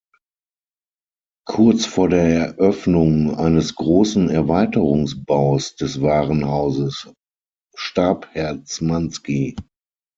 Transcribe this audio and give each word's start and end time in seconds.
Kurz 1.45 1.85
vor 1.85 2.09
der 2.09 2.23
Eröffnung 2.29 3.35
eines 3.37 3.75
großen 3.75 4.31
Erweiterungsbaus 4.31 5.75
des 5.75 6.01
Warenhauses 6.01 7.13
starb 7.75 8.25
Herzmansky. 8.33 9.55